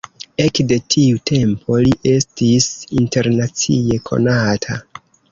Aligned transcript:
Ekde 0.43 0.77
tiu 0.93 1.17
tempo, 1.31 1.75
li 1.87 1.91
estis 2.11 2.65
internacie 3.01 3.99
konata. 4.11 4.79